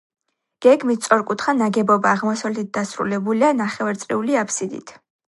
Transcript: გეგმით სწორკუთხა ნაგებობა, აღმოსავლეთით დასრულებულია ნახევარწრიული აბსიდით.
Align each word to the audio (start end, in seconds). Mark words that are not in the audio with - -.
გეგმით 0.65 1.07
სწორკუთხა 1.09 1.53
ნაგებობა, 1.57 2.13
აღმოსავლეთით 2.17 2.71
დასრულებულია 2.77 3.51
ნახევარწრიული 3.59 4.39
აბსიდით. 4.45 4.95